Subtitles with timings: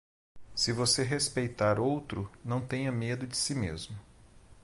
[0.55, 3.95] Se você respeitar outro, não tenha medo de si mesmo.